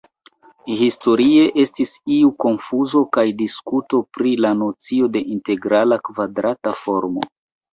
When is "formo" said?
6.83-7.31